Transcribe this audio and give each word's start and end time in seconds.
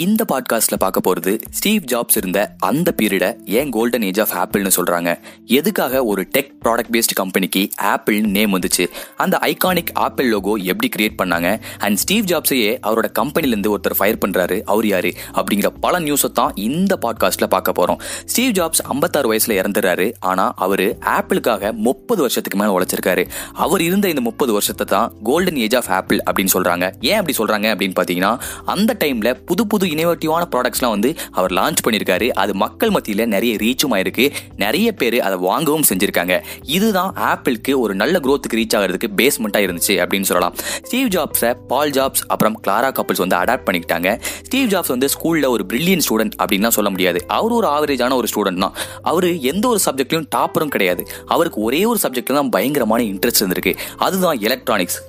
இந்த 0.00 0.24
பாட்காஸ்ட்ல 0.28 0.74
பார்க்க 0.78 1.12
போறது 1.12 1.40
ஸ்டீவ் 1.50 1.82
ஜாப்ஸ் 1.82 2.16
இருந்த 2.16 2.54
அந்த 2.58 2.94
பீரியட 3.02 3.36
ஏன் 3.44 3.70
கோல்டன் 3.70 4.02
ஏஜ் 4.02 4.20
ஆஃப் 4.20 4.48
ஆப்பிள்னு 4.48 4.70
சொல்றாங்க? 4.76 5.18
எதுக்காக 5.46 6.04
ஒரு 6.04 6.28
டெக் 6.38 6.50
ப்ராடக்ட் 6.64 6.92
பேஸ்ட் 6.92 7.14
கம்பெனிக்கு 7.14 7.68
ஆப்பிள்னு 7.82 8.26
நேம் 8.26 8.58
வந்துச்சு? 8.58 8.86
அந்த 9.16 9.38
ஐகானிக் 9.42 9.86
ஆப்பிள் 9.92 10.28
லோகோ 10.28 10.54
எப்படி 10.54 10.88
கிரியேட் 10.96 11.20
பண்ணாங்க? 11.22 11.60
அண்ட் 11.78 11.96
ஸ்டீவ் 11.96 12.24
ஜாப்ஸையே 12.24 12.78
அவரோட 12.82 13.12
கம்பெனில 13.12 13.56
இருந்து 13.56 13.78
ஒருத்தர் 13.78 13.94
ஃபயர் 13.96 14.18
பண்றாரு. 14.26 14.62
அவர் 14.64 14.86
யாரு? 14.86 15.14
அப்படிங்கிற 15.34 15.66
பல 15.80 16.00
நியூஸை 16.00 16.32
தான் 16.32 16.52
இந்த 16.54 16.98
பாட்காஸ்ட்ல 17.02 17.46
பார்க்க 17.48 17.72
போறோம். 17.78 17.96
ஸ்டீவ் 18.24 18.52
ஜாப்ஸ் 18.52 18.82
ஐம்பத்தாறு 18.82 19.32
வயசுல 19.32 19.48
இறந்துறாரு. 19.48 20.12
ஆனா 20.20 20.52
அவரு 20.56 20.96
ஆப்பிளுக்காக 21.00 21.72
முப்பது 21.72 22.20
வருஷத்துக்கு 22.20 22.58
மேல 22.58 22.78
உழைச்சிருக்காரு. 22.78 23.28
அவர் 23.52 23.80
இருந்த 23.80 24.08
இந்த 24.08 24.20
முப்பது 24.20 24.52
வருஷத்தை 24.52 24.86
தான் 24.86 25.12
கோல்டன் 25.22 25.56
ஏஜ் 25.56 25.76
ஆஃப் 25.76 25.90
ஆப்பிள் 25.90 26.18
அப்படின்னு 26.30 26.48
சொல்றாங்க. 26.52 26.92
ஏன் 27.00 27.18
அப்படி 27.18 27.36
சொல்றாங்க 27.38 27.70
அப்படின்னு 27.70 27.94
பாத்தீங்கன்னா 28.00 28.38
அந்த 28.64 28.96
டைம்ல 29.04 29.32
புது 29.46 29.66
புது 29.66 29.88
இனோவேட்டிவான 29.94 30.42
ப்ராடக்ட்ஸ்லாம் 30.54 30.94
வந்து 30.96 31.14
அவர் 31.30 31.52
லான்ச் 31.52 31.82
பண்ணியிருக்காரு. 31.86 32.28
அது 32.28 32.54
மக்கள் 32.54 32.90
மத்தியில் 32.90 33.26
நிறைய 33.26 33.56
ரீச்சும் 33.56 33.90
ஆயிருக்கு. 33.90 34.32
நிறைய 34.56 34.92
பேர் 34.92 35.20
அதை 35.20 35.38
வாங்கவும் 35.38 35.84
செஞ்சிருக்காங்க. 35.88 36.42
இதுதான் 36.62 37.14
ஆப்பிளுக்கு 37.16 37.78
ஒரு 37.78 37.94
நல்ல 37.94 38.18
க்ரோத்துக்கு 38.18 38.56
ரீச் 38.56 38.76
ஆகிறதுக்கு 38.76 39.08
பேஸ்மெண்ட்டாக 39.16 39.66
இருந்துச்சு 39.66 39.96
அப்படின்னு 40.02 40.22
சொல்லலாம். 40.22 40.54
ஸ்டீவ் 40.82 41.08
ஜாப்ஸை 41.08 41.54
பால் 41.68 41.90
ஜாப்ஸ் 41.90 42.24
அப்புறம் 42.26 42.60
கிளாரா 42.66 43.00
கப்பல்ஸ் 43.00 43.24
வந்து 43.24 43.36
அடாப்ட் 43.36 43.66
பண்ணிக்கிட்டாங்க. 43.66 44.22
ஸ்டீவ் 44.42 44.68
ஜாப்ஸ் 44.68 44.88
வந்து 44.88 45.06
ஸ்கூலில் 45.06 45.48
ஒரு 45.48 45.66
பிரில்லியன் 45.72 46.00
ஸ்டூடெண்ட் 46.08 46.32
அப்படின்லாம் 46.42 46.68
சொல்ல 46.68 46.90
முடியாது. 46.90 47.24
அவர் 47.28 47.52
ஒரு 47.52 47.66
ஆவரேஜான 47.66 48.14
ஒரு 48.14 48.28
ஸ்டூடெண்ட் 48.34 48.58
தான். 48.58 48.72
அவர் 49.02 49.38
எந்த 49.38 49.68
ஒரு 49.68 49.80
சப்ஜெக்ட்லையும் 49.90 50.28
டாப்பரும் 50.36 50.74
கிடையாது. 50.74 51.06
அவருக்கு 51.26 51.60
ஒரே 51.60 51.84
ஒரு 51.84 51.98
சப்ஜெக்ட்ல 52.02 52.34
தான் 52.34 52.48
பயங்கரமான 52.48 53.02
இன்ட்ரெஸ்ட் 53.02 53.40
இருந்திருக்கு. 53.40 53.76
அதுதான் 53.96 54.40
எலக்ட்ரானிக்ஸ் 54.40 55.02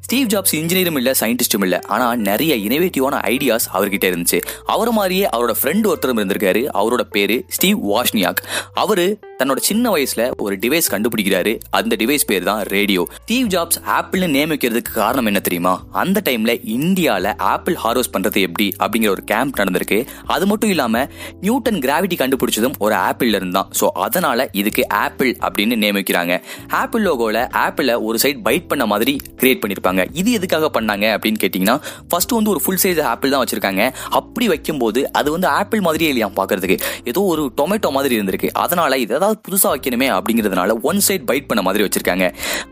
ஸ்டீவ் 0.00 0.26
ஜாப்ஸ் 0.26 0.54
இன்ஜினியரும் 0.54 0.96
இல்லை 0.96 1.14
சயின்டிஸ்டும் 1.20 1.62
இல்லை. 1.62 1.80
ஆனால் 1.80 2.18
நிறைய 2.18 2.56
இனோவேட்டிவான 2.56 3.16
ஐடியாஸ் 3.32 3.68
அவர்கிட்ட 3.72 4.06
இருந்துச்சு. 4.10 4.40
அவர் 4.66 4.90
மாதிரியே 4.90 5.28
அவரோட 5.32 5.54
ஃப்ரெண்ட் 5.62 5.86
ஒருத்தரும் 5.86 6.18
இருந்திருக்காரு. 6.18 6.68
அவரோட 6.74 7.00
பேரு 7.00 7.44
ஸ்டீவ் 7.48 7.90
வாஷ்னியாக் 7.90 8.42
அவர் 8.74 9.27
தன்னோட 9.40 9.60
சின்ன 9.68 9.90
வயசுல 9.94 10.22
ஒரு 10.44 10.54
டிவைஸ் 10.62 10.88
கண்டுபிடிக்கிறாரு. 10.92 11.52
அந்த 11.78 11.96
டிவைஸ் 12.00 12.24
பேர் 12.30 12.46
தான் 12.48 12.60
ரேடியோ 12.74 13.02
ஸ்டீவ் 13.18 13.48
ஜாப்ஸ் 13.54 13.78
ஆப்பிள்னு 13.96 14.28
நியமிக்கிறதுக்கு 14.36 14.92
காரணம் 15.00 15.28
என்ன 15.30 15.40
தெரியுமா? 15.48 15.74
அந்த 16.02 16.18
டைம்ல 16.28 16.52
இந்தியாவில் 16.76 17.30
ஆப்பிள் 17.52 17.76
ஹார்வெஸ்ட் 17.82 18.12
பண்றது 18.14 18.40
எப்படி 18.46 18.66
அப்படிங்கிற 18.82 19.10
ஒரு 19.16 19.22
கேம்ப் 19.32 19.58
நடந்திருக்கு. 19.60 19.98
அது 20.36 20.46
மட்டும் 20.52 20.72
இல்லாம 20.74 21.04
நியூட்டன் 21.44 21.80
கிராவிட்டி 21.84 22.18
கண்டுபிடிச்சதும் 22.22 22.76
ஒரு 22.86 22.96
ஆப்பிள்ல 23.08 23.40
இருந்தான். 23.40 23.68
ஸோ 23.80 23.88
அதனால 24.06 24.48
இதுக்கு 24.62 24.84
ஆப்பிள் 25.04 25.30
அப்படின்னு 25.48 25.78
நியமிக்கிறாங்க 25.84 26.34
ஆப்பிள் 26.80 27.04
லோகோல 27.08 27.44
ஆப்பிள 27.64 27.96
ஒரு 28.08 28.18
சைட் 28.24 28.42
பைட் 28.48 28.68
பண்ண 28.72 28.86
மாதிரி 28.94 29.14
கிரியேட் 29.42 29.62
பண்ணிருப்பாங்க. 29.62 30.04
இது 30.22 30.28
எதுக்காக 30.40 30.72
பண்ணாங்க 30.78 31.06
அப்படின்னு 31.14 31.42
கேட்டீங்கன்னா 31.44 31.78
ஃபர்ஸ்ட் 32.10 32.36
வந்து 32.38 32.52
ஒரு 32.56 32.62
ஃபுல் 32.66 32.82
சைஸ் 32.86 33.02
ஆப்பிள் 33.12 33.34
தான் 33.36 33.44
வச்சிருக்காங்க. 33.44 33.84
அப்படி 34.20 34.48
வைக்கும்போது 34.54 35.00
அது 35.20 35.28
வந்து 35.36 35.50
ஆப்பிள் 35.60 35.86
மாதிரியே 35.88 36.10
இல்லையா 36.14 36.30
பார்க்கறதுக்கு. 36.42 36.78
ஏதோ 37.12 37.20
ஒரு 37.32 37.44
டொமேட்டோ 37.62 37.90
மாதிரி 37.98 38.16
இருந்திருக்கு. 38.18 38.52
அதனால 38.66 38.98
இதை 39.06 39.16
ஏதாவது 39.28 39.44
புதுசாக 39.46 39.72
வைக்கணுமே 39.74 40.08
அப்படிங்கிறதுனால 40.16 40.74
ஒன் 40.90 41.00
சைட் 41.06 41.28
பைட் 41.30 41.48
பண்ண 41.48 41.62
மாதிரி 41.68 41.84
வச்சிருக்காங்க. 41.86 42.26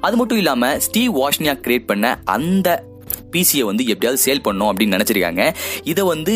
அது 0.07 0.17
மட்டும் 0.21 0.41
இல்லாம 0.43 0.75
ஸ்டீவ் 0.89 1.15
வாஷ்னியா 1.23 1.55
கிரியேட் 1.65 1.91
பண்ண 1.93 2.07
அந்த 2.37 2.69
பிசியை 3.35 3.65
வந்து 3.69 3.83
எப்படியாவது 3.93 4.21
சேல் 4.25 4.43
பண்ணணும் 4.47 4.69
அப்படின்னு 4.71 4.97
நினச்சிருக்காங்க. 4.97 5.43
இதை 5.91 6.03
வந்து 6.13 6.35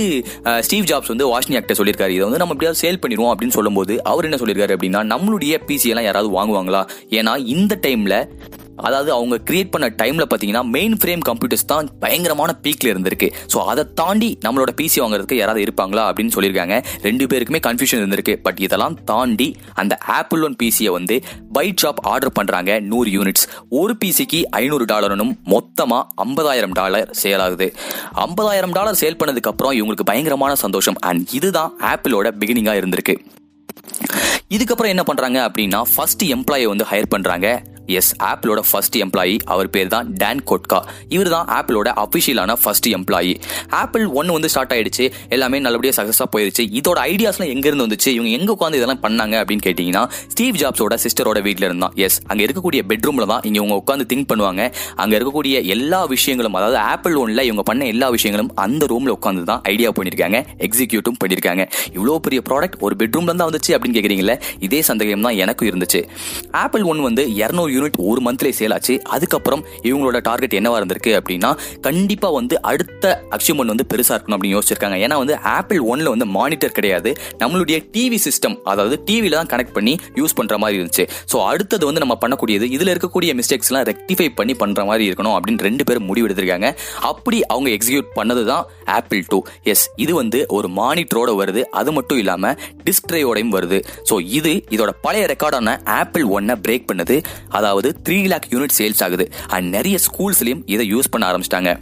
ஸ்டீவ் 0.66 0.88
ஜாப்ஸ் 0.90 1.12
வந்து 1.12 1.26
வாஷ்னியாக்டர் 1.32 1.78
சொல்லியிருக்காரு. 1.80 2.14
இதை 2.16 2.24
வந்து 2.26 2.40
நம்ம 2.42 2.54
எப்படியாவது 2.56 2.82
சேல் 2.82 3.00
பண்ணிடுவோம் 3.02 3.32
அப்படின்னு 3.32 3.56
சொல்லும்போது 3.58 3.94
அவர் 4.10 4.26
என்ன 4.28 4.38
சொல்லியிருக்காரு 4.42 4.76
அப்படின்னா 4.76 5.02
நம்மளுடைய 5.12 5.56
பிசியெல்லாம் 5.68 6.08
யாராவது 6.08 6.30
வாங்குவாங்களா? 6.38 6.82
ஏன்னா 7.18 7.34
இந்த 7.54 7.78
டைமில் 7.86 8.18
அதாவது 8.88 9.10
அவங்க 9.18 9.36
கிரியேட் 9.48 9.72
பண்ண 9.74 9.86
டைம்ல 10.02 10.24
பார்த்தீங்கன்னா 10.30 10.62
மெயின் 10.76 10.96
ஃப்ரேம் 11.00 11.22
கம்ப்யூட்டர்ஸ் 11.28 11.66
தான் 11.72 11.88
பயங்கரமான 12.04 12.50
பீக்ல 12.64 12.90
இருந்திருக்கு. 12.92 13.28
ஸோ 13.52 13.58
அதை 13.72 13.84
தாண்டி 14.00 14.30
நம்மளோட 14.46 14.72
பிசி 14.80 14.98
வாங்குறதுக்கு 15.04 15.38
யாராவது 15.40 15.64
இருப்பாங்களா 15.66 16.04
அப்படின்னு 16.10 16.34
சொல்லியிருக்காங்க. 16.36 16.76
ரெண்டு 17.08 17.26
பேருக்குமே 17.32 17.60
கன்ஃபியூஷன் 17.68 18.02
இருந்திருக்கு. 18.02 18.36
பட் 18.46 18.60
இதெல்லாம் 18.66 18.96
தாண்டி 19.12 19.48
அந்த 19.82 19.96
ஆப்பிள் 20.18 20.44
ஒன் 20.48 20.56
பிசியை 20.62 20.92
வந்து 20.98 21.18
பைட் 21.58 21.80
ஷாப் 21.82 22.02
ஆர்டர் 22.12 22.36
பண்றாங்க 22.38 22.70
நூறு 22.92 23.10
யூனிட்ஸ் 23.16 23.46
ஒரு 23.80 23.94
பிசிக்கு 24.04 24.42
ஐநூறு 24.62 24.84
டாலர்னும் 24.92 25.32
மொத்தமாக 25.54 26.06
ஐம்பதாயிரம் 26.26 26.76
டாலர் 26.80 27.10
சேல் 27.22 27.42
ஆகுது. 27.46 27.68
ஐம்பதாயிரம் 28.26 28.74
டாலர் 28.78 28.98
சேல் 29.02 29.18
பண்ணதுக்கு 29.20 29.52
அப்புறம் 29.52 29.74
இவங்களுக்கு 29.78 30.08
பயங்கரமான 30.10 30.54
சந்தோஷம். 30.64 30.98
அண்ட் 31.10 31.34
இதுதான் 31.38 31.72
ஆப்பிளோட 31.92 32.28
பிகினிங்காக 32.40 32.80
இருந்திருக்கு. 32.82 33.16
இதுக்கப்புறம் 34.56 34.92
என்ன 34.92 35.02
பண்றாங்க 35.08 35.38
அப்படின்னா 35.48 35.80
ஃபர்ஸ்ட் 35.92 36.22
எம்ப்ளாயை 36.36 36.66
வந்து 36.70 36.86
ஹையர் 36.90 37.12
பண்றாங்க. 37.14 37.48
எஸ் 37.98 38.10
ஆப்பிளோட 38.30 38.60
ஃபர்ஸ்ட் 38.68 38.96
எம்ப்ளாயி 39.04 39.36
அவர் 39.54 39.70
பேர் 39.74 39.90
தான் 39.94 40.08
டேன் 40.22 40.42
கோட்கா 40.50 40.80
இவர் 41.16 41.30
தான் 41.34 41.46
ஆப்பிளோட 41.58 41.88
அஃபிஷியலான 42.04 42.56
ஃபர்ஸ்ட் 42.62 42.88
எம்ப்ளாயி 42.98 43.32
ஆப்பிள் 43.82 44.04
ஒன்று 44.18 44.36
வந்து 44.36 44.50
ஸ்டார்ட் 44.54 44.72
ஆயிடுச்சு. 44.76 45.04
எல்லாமே 45.34 45.58
நல்லபடியாக 45.66 45.96
சக்ஸஸாக 45.98 46.28
போயிடுச்சு 46.34 46.64
இதோட 46.80 46.98
ஐடியாஸ்லாம் 47.12 47.52
எங்கேருந்து 47.54 47.86
வந்துச்சு? 47.86 48.10
இவங்க 48.16 48.30
எங்கே 48.38 48.52
உட்காந்து 48.56 48.78
இதெல்லாம் 48.80 49.02
பண்ணாங்க 49.06 49.34
அப்படின்னு 49.42 49.64
கேட்டிங்கன்னா 49.66 50.02
ஸ்டீவ் 50.32 50.58
ஜாப்ஸோட 50.62 50.96
சிஸ்டரோட 51.04 51.38
வீட்டில் 51.46 51.66
இருந்தான் 51.68 51.94
எஸ் 52.06 52.18
அங்கே 52.30 52.44
இருக்கக்கூடிய 52.46 52.82
பெட்ரூமில் 52.90 53.28
தான் 53.32 53.42
இங்கே 53.48 53.58
இவங்க 53.62 53.76
உட்காந்து 53.82 54.06
திங்க் 54.12 54.28
பண்ணுவாங்க. 54.32 54.62
அங்கே 55.02 55.14
இருக்கக்கூடிய 55.18 55.56
எல்லா 55.76 56.00
விஷயங்களும் 56.14 56.56
அதாவது 56.60 56.78
ஆப்பிள் 56.92 57.16
ஒன்ல 57.22 57.42
இவங்க 57.48 57.64
பண்ண 57.70 57.86
எல்லா 57.94 58.08
விஷயங்களும் 58.16 58.50
அந்த 58.64 58.86
ரூமில் 58.92 59.14
உட்காந்து 59.16 59.44
தான் 59.50 59.62
ஐடியா 59.72 59.90
பண்ணியிருக்காங்க 59.98 60.40
எக்ஸிக்யூட்டும் 60.68 61.18
பண்ணியிருக்காங்க. 61.22 61.64
இவ்வளோ 61.96 62.16
பெரிய 62.26 62.42
ப்ராடக்ட் 62.48 62.78
ஒரு 62.86 62.96
பெட்ரூம்ல 63.02 63.34
தான் 63.40 63.50
வந்துச்சு 63.50 63.72
அப்படின்னு 63.76 63.96
கேட்குறீங்களே 63.98 64.36
இதே 64.68 64.80
சந்தேகம் 64.90 65.26
தான் 65.28 65.38
எனக்கும் 65.44 65.68
இருந்துச்சு. 65.70 66.02
ஆப்பிள் 66.62 66.84
ஒன் 66.92 67.00
வந்து 67.08 67.22
இரநூறு 67.42 67.72
யூனிட் 67.80 67.98
ஒரு 68.10 68.22
மந்த்லேயே 68.28 68.56
சேல் 68.60 68.76
ஆச்சு. 68.78 68.96
அதுக்கப்புறம் 69.16 69.64
இவங்களோட 69.88 70.20
டார்கெட் 70.28 70.56
என்னவா 70.60 70.78
இருந்திருக்கு 70.82 71.14
அப்படின்னா 71.20 71.52
கண்டிப்பாக 71.88 72.34
வந்து 72.38 72.54
அடுத்த 72.70 73.04
அச்சீவ்மெண்ட் 73.36 73.72
வந்து 73.74 73.86
பெருசாக 73.92 74.16
இருக்கணும் 74.16 74.36
அப்படின்னு 74.38 74.56
யோசிச்சிருக்காங்க. 74.58 74.96
ஏன்னா 75.04 75.18
வந்து 75.22 75.34
ஆப்பிள் 75.56 75.80
ஒன்ல 75.92 76.08
வந்து 76.14 76.26
மானிட்டர் 76.38 76.76
கிடையாது. 76.78 77.10
நம்மளுடைய 77.42 77.76
டிவி 77.94 78.18
சிஸ்டம் 78.26 78.56
அதாவது 78.72 78.96
டிவியில் 79.08 79.36
தான் 79.38 79.50
கனெக்ட் 79.52 79.74
பண்ணி 79.78 79.94
யூஸ் 80.20 80.36
பண்ணுற 80.38 80.56
மாதிரி 80.62 80.78
இருந்துச்சு. 80.80 81.04
ஸோ 81.32 81.36
அடுத்தது 81.50 81.84
வந்து 81.88 82.02
நம்ம 82.04 82.14
பண்ணக்கூடியது 82.24 82.66
இதில் 82.76 82.92
இருக்கக்கூடிய 82.94 83.30
மிஸ்டேக்ஸ்லாம் 83.40 83.86
ரெக்டிஃபை 83.90 84.28
பண்ணி 84.38 84.54
பண்ணுற 84.62 84.80
மாதிரி 84.90 85.04
இருக்கணும் 85.10 85.34
அப்படின்னு 85.36 85.66
ரெண்டு 85.68 85.84
பேரும் 85.88 86.06
முடிவு 86.10 86.26
எடுத்திருக்காங்க. 86.28 86.68
அப்படி 87.10 87.38
அவங்க 87.52 87.68
எக்ஸிக்யூட் 87.76 88.10
பண்ணது 88.18 88.42
தான் 88.52 88.64
ஆப்பிள் 88.96 89.22
டூ 89.32 89.38
எஸ் 89.72 89.84
இது 90.04 90.12
வந்து 90.20 90.38
ஒரு 90.56 90.68
மானிட்டரோட 90.80 91.30
வருது. 91.40 91.62
அது 91.80 91.90
மட்டும் 91.98 92.20
இல்லாமல் 92.22 92.56
டிஸ்பிளேயோடையும் 92.86 93.54
வருது. 93.56 93.78
ஸோ 94.08 94.14
இது 94.38 94.52
இதோட 94.74 94.90
பழைய 95.04 95.24
ரெக்கார்டான 95.32 95.76
ஆப்பிள் 96.00 96.24
ஒன்னை 96.36 96.56
பிரேக் 96.64 96.88
பண்ணுது. 96.90 97.16
அதாவது 97.56 97.69
அதாவது 97.70 97.90
த்ரீ 98.08 98.18
லேக் 98.32 98.50
யூனிட் 98.54 98.76
சேல்ஸ் 98.80 99.02
ஆகுது. 99.06 99.26
அண்ட் 99.56 99.68
நிறைய 99.76 99.98
ஸ்கூல்ஸ்லையும் 100.08 100.62
இதை 100.74 100.86
யூஸ் 100.94 101.12
பண்ண 101.14 101.24
ஆரம்பிச்சிட்டாங்க. 101.30 101.72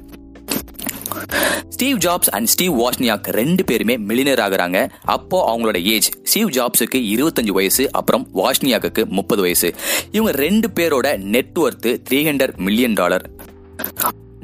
Steve 1.75 1.99
Jobs 2.05 2.31
and 2.37 2.49
Steve 2.53 2.75
Wozniak 2.81 3.27
ரெண்டு 3.39 3.63
பேருமே 3.69 3.95
மில்லினர் 4.09 4.43
ஆகுறாங்க. 4.45 4.79
அப்போ 5.15 5.39
அவங்களோட 5.51 5.79
ஏஜ் 5.95 6.09
ஸ்டீவ் 6.31 6.51
ஜாப்ஸுக்கு 6.57 6.99
இருபத்தஞ்சு 7.15 7.53
வயசு 7.59 7.85
அப்புறம் 7.99 8.25
வாஷ்னியாக்கு 8.41 9.03
முப்பது 9.19 9.43
வயசு. 9.47 9.69
இவங்க 10.17 10.33
ரெண்டு 10.45 10.69
பேரோட 10.79 11.09
net worth 11.35 11.93
three 12.09 12.21
hundred 12.29 12.57
million 12.69 12.99
dollar 13.01 13.27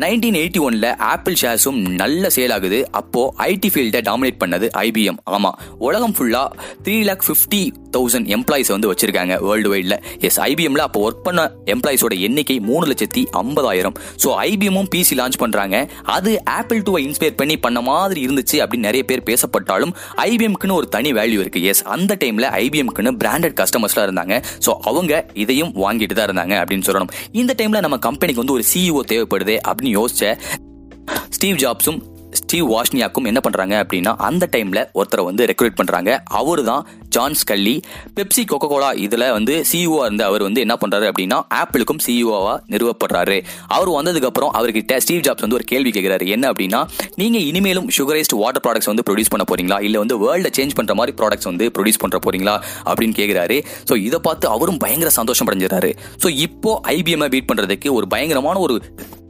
nineteen 0.03 0.39
eighty 0.41 0.61
ஒன்ல 0.67 0.87
ஆப்பிள் 1.13 1.37
ஷேர்ஸும் 1.43 1.81
நல்ல 2.01 2.31
சேல் 2.37 2.55
ஆகுது. 2.57 2.79
அப்போ 3.01 3.21
ஐடி 3.51 3.69
ஃபீல்டை 3.75 4.01
டாமினேட் 4.09 4.41
பண்ணது 4.43 4.69
ஐபிஎம் 4.87 5.21
ஆமா 5.37 5.51
உலகம் 5.89 6.15
ஃபுல்லா 6.19 6.45
three 6.87 6.97
lakh 7.09 7.27
fifty 7.29 7.63
thousand 7.97 8.29
employees 8.37 8.71
வந்து 8.75 8.91
வச்சிருக்காங்க 8.91 9.35
வேர்ல்டு 9.47 9.71
வைட்ல 9.75 9.97
எஸ் 10.29 10.39
ஐபிஎம்ல 10.49 10.83
அப்போ 10.89 11.01
ஒர்க் 11.07 11.25
பண்ண 11.27 11.43
எம்ப்ளாயிஸோட 11.75 12.15
எண்ணிக்கை 12.29 12.57
மூணு 12.69 12.85
லட்சத்தி 12.91 13.23
ஐம்பதாயிரம். 13.43 13.97
ஸோ 14.23 14.29
ஐபிஎம்மும் 14.49 14.89
பிசி 14.95 15.15
லான்ச் 15.21 15.39
பண்றாங்க. 15.43 15.77
அது 16.17 16.33
ஆப்பிள் 16.59 16.83
டூவை 16.87 17.01
இன்ஸ்பயர் 17.07 17.39
பண்ணி 17.41 17.57
பண்ண 17.67 17.81
மாதிரி 17.91 18.21
இருந்துச்சு 18.27 18.57
அப்படின்னு 18.65 18.89
நிறைய 18.89 19.05
பேர் 19.11 19.27
பேசப்பட்டாலும் 19.31 19.95
ஐபிஎம்க்குன்னு 20.29 20.79
ஒரு 20.81 20.89
தனி 20.97 21.13
வேல்யூ 21.21 21.41
இருக்கு. 21.45 21.63
எஸ் 21.73 21.83
அந்த 21.97 22.13
டைம்ல 22.25 22.49
ஐபிஎம்க்குன்னு 22.63 23.13
பிராண்டட் 23.25 23.57
கஸ்டமர்ஸ்லாம் 23.61 24.09
இருந்தாங்க. 24.09 24.37
ஸோ 24.67 24.73
அவங்க 24.91 25.13
இதையும் 25.45 25.73
வாங்கிட்டு 25.85 26.17
தான் 26.21 26.29
இருந்தாங்க 26.31 26.57
அப்படின்னு 26.63 26.87
சொல்லணும். 26.91 27.13
இந்த 27.43 27.55
டைம்ல 27.61 27.81
நம்ம 27.87 27.99
கம்பெனிக்கு 28.09 28.43
வந்து 28.45 28.57
ஒரு 28.59 28.67
சிஇஓ 28.73 29.03
தேவைப்படுது 29.13 29.57
அப்படின்னு 29.69 29.95
யோசிச்ச 30.01 30.35
ஸ்டீவ் 31.37 31.59
ஜாப்ஸும் 31.63 32.01
ஸ்டீவ் 32.55 32.73
வாஷ்னியாக்கும் 32.73 33.27
என்ன 33.29 33.41
பண்றாங்க 33.45 33.75
அப்படின்னா 33.83 34.11
அந்த 34.27 34.45
டைம்ல 34.53 34.81
ஒருத்தரை 34.99 35.23
வந்து 35.29 35.43
ரெக்ரூட் 35.51 35.77
பண்றாங்க. 35.79 36.11
அவரு 36.41 36.65
தான் 36.65 36.83
John 37.15 37.37
Sculley 37.41 37.73
Pepsi 38.17 38.43
Coca 38.51 38.69
Cola 38.73 38.91
இதுல 39.05 39.31
வந்து 39.37 39.55
சிஇஓ 39.71 39.97
இருந்த 40.05 40.23
அவர் 40.25 40.43
வந்து 40.43 40.61
என்ன 40.65 40.75
பண்றாரு 40.83 41.07
அப்படின்னா 41.11 41.39
ஆப்பிளுக்கும் 41.61 42.01
சிஇஓவா 42.07 42.53
நிறுவப்படுறாரு. 42.73 43.39
அவர் 43.77 43.91
வந்ததுக்கு 43.97 44.29
அப்புறம் 44.31 44.53
அவர்கிட்ட 44.59 44.99
ஸ்டீவ் 45.05 45.25
ஜாப்ஸ் 45.29 45.45
வந்து 45.47 45.59
ஒரு 45.59 45.67
கேள்வி 45.73 45.93
கேட்கிறாரு 45.97 46.29
என்ன 46.37 46.53
அப்படின்னா 46.53 46.81
நீங்க 47.17 47.41
இனிமேலும் 47.51 47.89
சுகரைஸ்ட் 47.99 48.37
வாட்டர் 48.43 48.65
ப்ராடக்ட்ஸ் 48.67 48.91
வந்து 48.93 49.07
ப்ரொடியூஸ் 49.11 49.33
பண்ண 49.35 49.47
போறீங்களா? 49.51 49.81
இல்ல 49.89 49.99
வந்து 50.05 50.19
வேர்ல்ட 50.25 50.53
சேஞ்ச் 50.59 50.75
பண்ற 50.75 50.95
மாதிரி 50.95 51.17
ப்ராடக்ட்ஸ் 51.23 51.51
வந்து 51.51 51.67
ப்ரொடியூஸ் 51.79 52.03
பண்ற 52.05 52.19
போறீங்களா? 52.27 52.57
அப்படின்னு 52.85 53.19
கேட்கிறாரு 53.21 53.59
ஸோ 53.91 53.97
இதை 53.97 54.21
பார்த்து 54.29 54.49
அவரும் 54.49 54.81
பயங்கர 54.87 55.13
சந்தோஷம் 55.19 55.51
அடைஞ்சிடறாரு. 55.51 55.93
ஸோ 56.25 56.31
இப்போ 56.47 56.81
ஐபிஎம் 56.97 57.29
பீட் 57.37 57.51
பண்றதுக்கு 57.53 57.91
ஒரு 57.99 58.09
பயங்கரமான 58.09 58.59
ஒரு 58.59 58.77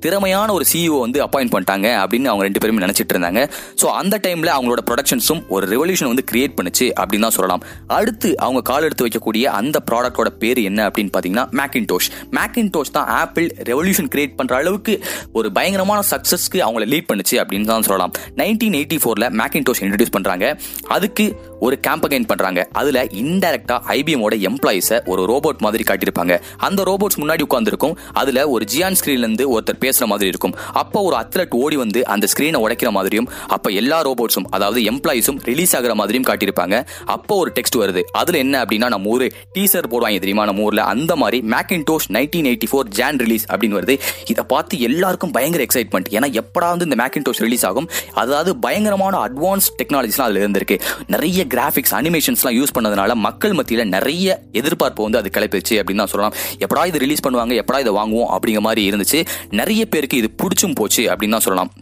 திறமையான 0.05 0.49
ஒரு 0.59 0.65
சிஇஓ 0.73 0.97
வந்து 1.05 1.19
அப்பாயிண்ட் 1.27 1.53
பண்ணிட்டாங்க 1.55 1.89
அப்படின்னு 2.03 2.31
அவங்க 2.31 2.45
ரெண்டு 2.49 2.61
பேருமே 2.63 2.83
நினச்சிட்டு 2.85 3.13
இருந்தாங்க. 3.15 3.41
ஸோ 3.81 3.87
அந்த 4.01 4.15
டைமில் 4.25 4.53
அவங்களோட 4.57 4.83
ப்ரொடக்ஷன்ஸும் 4.89 5.43
ஒரு 5.57 5.65
ரெவல்யூஷன் 5.75 6.11
வந்து 6.13 6.25
கிரியேட் 6.31 6.57
பண்ணுச்சு 6.59 6.87
அப்படின்னு 7.01 7.27
தான் 7.27 7.37
சொல்லலாம். 7.39 7.63
அடுத்து 7.99 8.31
அவங்க 8.45 8.63
கால் 8.71 8.87
எடுத்து 8.89 9.07
வைக்கக்கூடிய 9.07 9.45
அந்த 9.61 9.77
ப்ராடக்டோட 9.91 10.33
பேர் 10.43 10.61
என்ன 10.71 10.81
அப்படின்னு 10.89 11.13
பார்த்தீங்கன்னா 11.15 11.47
மேக்கின்டோஷ் 11.61 12.09
மேக்கின்டோஷ் 12.39 12.93
தான் 12.99 13.09
ஆப்பிள் 13.21 13.49
ரெவல்யூஷன் 13.71 14.11
கிரியேட் 14.15 14.37
பண்ணுற 14.39 14.55
அளவுக்கு 14.61 14.95
ஒரு 15.39 15.51
பயங்கரமான 15.59 16.01
சக்ஸஸ்க்கு 16.13 16.61
அவங்கள 16.67 16.87
லீட் 16.93 17.09
பண்ணுச்சு 17.11 17.37
அப்படின்னு 17.43 17.69
தான் 17.73 17.87
சொல்லலாம். 17.89 18.15
நைன்டீன் 18.43 18.77
எயிட்டி 18.81 18.99
ஃபோர்ல 19.05 19.29
மேக்கின்டோஷ் 19.41 19.83
இன்ட்ரடியூஸ் 19.85 20.15
பண்ணுறாங்க 20.17 20.45
அதுக்கு 20.97 21.27
ஒரு 21.67 21.77
கேம்பகைன் 21.87 22.29
பண்ணுறாங்க 22.31 22.61
அதில் 22.81 23.01
இன்டெரக்டாக 23.23 23.81
ஐபிஎமோட 23.99 24.35
எம்ப்ளாயிஸை 24.49 24.97
ஒரு 25.13 25.23
ரோபோட் 25.33 25.63
மாதிரி 25.67 25.85
காட்டியிருப்பாங்க. 25.91 26.35
அந்த 26.67 26.81
ரோபோட்ஸ் 26.91 27.21
முன்னாடி 27.23 27.43
உட்காந்துருக்கும் 27.49 27.95
அதில் 28.23 28.43
ஒரு 28.55 28.67
ஜியான் 28.73 28.99
ஸ்க்ரீன்லேருந்து 29.01 29.47
ஒருத்தர் 29.55 29.81
பேச 29.85 29.94
பேசுற 29.95 30.07
மாதிரி 30.07 30.29
இருக்கும். 30.29 30.55
அப்போ 30.73 31.01
ஒரு 31.01 31.17
அத்லட் 31.17 31.55
ஓடி 31.55 31.77
வந்து 31.77 32.07
அந்த 32.07 32.27
ஸ்கிரீனை 32.33 32.59
உடைக்கிற 32.65 32.91
மாதிரியும் 32.91 33.29
அப்ப 33.47 33.71
எல்லா 33.71 34.03
ரோபோட்ஸும் 34.03 34.47
அதாவது 34.51 34.81
எம்ப்ளாயிஸும் 34.81 35.39
ரிலீஸ் 35.45 35.77
ஆகிற 35.77 35.95
மாதிரியும் 35.95 36.27
காட்டியிருப்பாங்க. 36.31 36.87
அப்போ 37.05 37.37
ஒரு 37.37 37.53
டெக்ஸ்ட் 37.55 37.79
வருது. 37.83 38.01
அதுல 38.13 38.39
என்ன 38.39 38.65
அப்படின்னா 38.65 38.89
நம்ம 38.89 39.09
ஊரு 39.09 39.33
டீசர் 39.55 39.91
போடுவாங்க 39.93 40.19
தெரியுமா? 40.19 40.45
நம்ம 40.45 40.63
ஊர்ல 40.63 40.83
அந்த 40.83 41.17
மாதிரி 41.17 41.41
Macintosh 41.55 42.09
nineteen 42.09 42.49
eighty 42.51 42.69
four 42.73 42.89
John 42.89 43.17
release 43.17 43.47
அப்படின்னு 43.47 43.79
வருது. 43.81 44.01
இதை 44.27 44.45
பார்த்து 44.45 44.81
எல்லாருக்கும் 44.81 45.31
பயங்கர 45.31 45.65
எக்ஸைட்மெண்ட் 45.65 46.09
ஏன்னா 46.11 46.41
எப்படா 46.41 46.69
வந்து 46.69 46.85
இந்த 46.85 46.99
மேக்கின்டோஷ் 47.05 47.39
ரிலீஸ் 47.39 47.67
ஆகும்? 47.67 47.89
அதாவது 48.13 48.57
பயங்கரமான 48.57 49.29
அட்வான்ஸ் 49.29 49.69
டெக்னாலஜிஸ்லாம் 49.83 50.29
அதுல 50.29 50.47
இருந்திருக்கு. 50.47 50.81
நிறைய 51.07 51.47
கிராஃபிக்ஸ் 51.55 51.95
அனிமேஷன்ஸ்லாம் 52.01 52.57
யூஸ் 52.61 52.75
பண்ணதுனால 52.79 53.15
மக்கள் 53.15 53.53
மத்தியில் 53.53 53.89
நிறைய 53.89 54.43
எதிர்பார்ப்பு 54.53 55.03
வந்து 55.03 55.19
அது 55.19 55.31
கிளப்பிச்சு 55.37 55.71
அப்படின்னு 55.71 55.97
தான் 55.97 56.07
சொல்லலாம். 56.07 56.35
எப்படா 56.59 56.87
இது 56.87 56.99
ரிலீஸ் 56.99 57.29
பண்ணுவாங்க? 57.29 57.63
எப்படா 57.63 57.81
இதை 57.81 57.93
வாங்குவோம்? 57.93 58.31
அப்படிங்கிற 58.35 58.61
மாதிரி 58.61 58.91
இருந்துச்சு. 58.91 59.27
நிறைய 59.51 59.84
பேருக்கு 59.87 60.17
இது 60.17 60.35
பிடிச்சும் 60.43 60.75
போச்சு 60.75 61.03
அப்படின்னு 61.11 61.31
தான் 61.31 61.47
சொல்லலாம். 61.47 61.73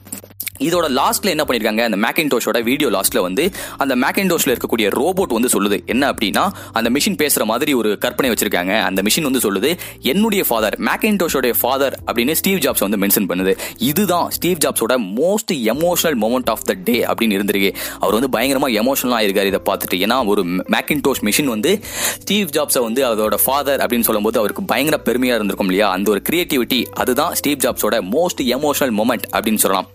இதோட 0.60 0.86
லாஸ்ட்ல 0.98 1.28
என்ன 1.28 1.44
பண்ணிருக்காங்க? 1.44 1.80
அந்த 1.80 1.96
மேக்கின்டோஷோட 1.96 2.62
வீடியோ 2.62 2.90
லாஸ்ட்ல 2.90 3.20
வந்து 3.20 3.50
அந்த 3.76 3.96
மேக்கின்டோஷ்ல 3.96 4.54
இருக்கக்கூடிய 4.54 4.88
ரோபோட் 5.00 5.32
வந்து 5.32 5.48
சொல்லுது. 5.52 5.84
என்ன 5.86 6.12
அப்படின்னா 6.12 6.50
அந்த 6.72 6.90
மிஷின் 6.90 7.16
பேசுற 7.22 7.44
மாதிரி 7.44 7.74
ஒரு 7.74 7.98
கற்பனை 7.98 8.34
வச்சிருக்காங்க. 8.34 8.82
அந்த 8.82 9.02
மிஷின் 9.02 9.22
வந்து 9.22 9.52
சொல்லுது 9.52 9.78
என்னுடைய 9.98 10.44
ஃபாதர் 10.48 10.76
மேக்கின்டோஷோடைய 10.80 11.54
ஃபாதர் 11.60 11.98
அப்படின்னு 12.06 12.32
ஸ்டீவ் 12.32 12.58
ஜாப்ஸ் 12.58 12.84
வந்து 12.88 12.96
மென்ஷன் 12.96 13.28
பண்ணுது. 13.28 13.58
இதுதான் 13.78 14.30
Steve 14.30 14.56
ஜாப்ஸோட 14.56 14.96
most 15.20 15.52
emotional 15.52 16.18
moment 16.24 16.50
of 16.50 16.64
the 16.64 16.76
day 16.84 17.04
அப்படின்னு 17.04 17.38
இருந்திருக்கு. 17.38 17.74
அவர் 18.00 18.16
வந்து 18.20 18.38
பயங்கரமா 18.38 18.70
எமோஷனல் 18.72 19.16
ஆயிருக்காரு 19.18 19.44
இதை 19.44 19.60
பார்த்துட்டு. 19.70 19.94
ஏன்னா 19.94 20.26
ஒரு 20.26 20.44
மேக்கின்டோஷ் 20.44 21.22
மிஷின் 21.22 21.44
வந்து 21.44 21.80
ஸ்டீவ் 22.20 22.48
ஜாப்ஸை 22.48 22.80
வந்து 22.80 23.14
அதோட 23.14 23.34
ஃபாதர் 23.44 23.80
அப்படின்னு 23.80 24.00
சொல்லும்போது 24.00 24.38
அவருக்கு 24.38 24.62
பயங்கர 24.62 25.02
பெருமையா 25.04 25.34
இருந்திருக்கும் 25.34 25.66
இல்லையா? 25.66 25.90
அந்த 25.90 26.10
ஒரு 26.10 26.22
கிரியேட்டிவிட்டி 26.30 26.84
அதுதான் 26.84 27.34
ஸ்டீவ் 27.34 27.58
ஜாப்ஸோட 27.58 27.98
மோஸ்ட் 28.10 28.40
எமோஷனல் 28.40 28.96
மூமெண்ட் 29.00 29.28
அப்படின்னு 29.32 29.54
சொல்லலாம். 29.54 29.88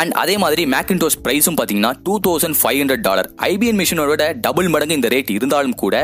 அண்ட் 0.00 0.12
அதே 0.22 0.38
மாதிரி 0.42 0.62
மேக்கின்டோஸ் 0.74 1.16
ப்ரைஸும் 1.24 1.56
பார்த்தீங்கன்னா 1.58 1.92
two 2.06 2.14
thousand 2.26 2.56
five 2.60 2.78
hundred 2.82 3.04
dollar 3.08 3.28
IBM 3.50 3.78
மிஷினோட 3.80 4.24
டபுள் 4.46 4.68
மடங்கு 4.68 4.94
இந்த 4.94 5.08
ரேட் 5.14 5.30
இருந்தாலும் 5.36 5.74
கூட 5.82 5.94